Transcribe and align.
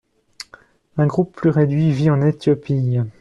Un 0.97 1.05
groupe 1.05 1.31
plus 1.35 1.51
réduit 1.51 1.91
vit 1.91 2.09
en 2.09 2.23
Éthiopie. 2.23 2.97